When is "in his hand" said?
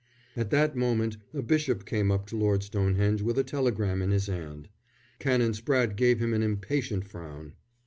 4.01-4.67